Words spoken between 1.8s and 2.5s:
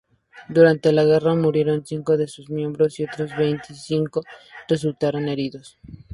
cinco de sus